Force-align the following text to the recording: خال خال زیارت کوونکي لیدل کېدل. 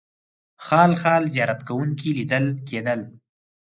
خال 0.65 0.91
خال 1.01 1.23
زیارت 1.33 1.59
کوونکي 1.67 2.09
لیدل 2.17 2.45
کېدل. 2.67 3.01